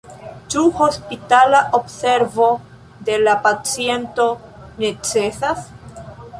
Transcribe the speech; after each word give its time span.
Ĉu 0.53 0.61
hospitala 0.77 1.59
observo 1.79 2.49
de 3.11 3.21
la 3.27 3.37
paciento 3.45 4.29
necesas? 4.85 5.67